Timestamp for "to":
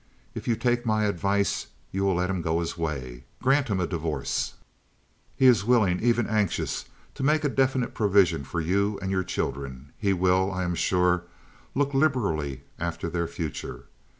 7.13-7.21